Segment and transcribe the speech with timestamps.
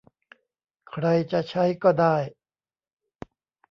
[0.89, 2.15] ใครจะใช้ก็ได้